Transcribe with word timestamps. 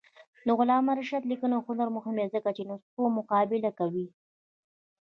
د 0.47 0.49
علامه 0.59 0.91
رشاد 0.99 1.23
لیکنی 1.31 1.57
هنر 1.67 1.87
مهم 1.97 2.15
دی 2.27 2.27
ځکه 2.35 2.49
چې 2.57 2.61
نسخو 2.69 3.03
مقابله 3.17 3.71
کوي. 3.79 4.07